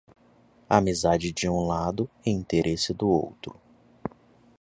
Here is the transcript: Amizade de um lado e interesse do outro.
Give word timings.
Amizade 0.67 1.31
de 1.31 1.47
um 1.47 1.63
lado 1.67 2.09
e 2.25 2.31
interesse 2.31 2.91
do 2.91 3.07
outro. 3.07 3.55